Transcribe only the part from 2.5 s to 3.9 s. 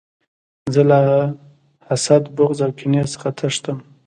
او کینې څخه تښتم.